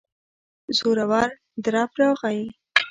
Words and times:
زورور 0.77 1.29
درب 1.63 1.91
راغی. 2.01 2.41